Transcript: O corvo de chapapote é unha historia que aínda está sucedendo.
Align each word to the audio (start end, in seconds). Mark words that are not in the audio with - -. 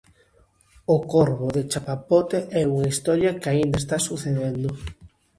O 0.95 0.97
corvo 1.13 1.47
de 1.55 1.63
chapapote 1.71 2.37
é 2.61 2.63
unha 2.73 2.89
historia 2.91 3.37
que 3.41 3.47
aínda 3.53 3.77
está 3.79 3.97
sucedendo. 4.07 4.69